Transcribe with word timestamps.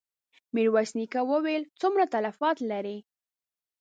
ميرويس 0.55 0.91
نيکه 0.97 1.21
وويل: 1.29 1.63
څومره 1.79 2.03
تلفات 2.13 2.57
لرې؟ 2.71 2.97